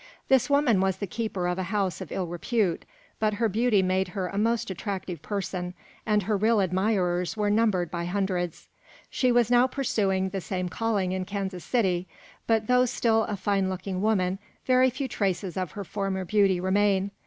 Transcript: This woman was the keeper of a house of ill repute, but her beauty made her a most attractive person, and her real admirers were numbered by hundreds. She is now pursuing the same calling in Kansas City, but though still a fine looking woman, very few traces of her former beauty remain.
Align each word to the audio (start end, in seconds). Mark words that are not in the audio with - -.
This 0.29 0.49
woman 0.49 0.81
was 0.81 0.97
the 0.97 1.05
keeper 1.05 1.47
of 1.47 1.59
a 1.59 1.69
house 1.69 2.01
of 2.01 2.11
ill 2.11 2.25
repute, 2.25 2.85
but 3.19 3.35
her 3.35 3.47
beauty 3.47 3.83
made 3.83 4.07
her 4.17 4.25
a 4.29 4.35
most 4.39 4.71
attractive 4.71 5.21
person, 5.21 5.75
and 6.07 6.23
her 6.23 6.35
real 6.35 6.59
admirers 6.59 7.37
were 7.37 7.51
numbered 7.51 7.91
by 7.91 8.05
hundreds. 8.05 8.67
She 9.11 9.27
is 9.27 9.51
now 9.51 9.67
pursuing 9.67 10.29
the 10.29 10.41
same 10.41 10.69
calling 10.69 11.11
in 11.11 11.25
Kansas 11.25 11.63
City, 11.63 12.07
but 12.47 12.65
though 12.65 12.85
still 12.85 13.25
a 13.25 13.35
fine 13.37 13.69
looking 13.69 14.01
woman, 14.01 14.39
very 14.65 14.89
few 14.89 15.07
traces 15.07 15.55
of 15.55 15.73
her 15.73 15.83
former 15.83 16.25
beauty 16.25 16.59
remain. 16.59 17.11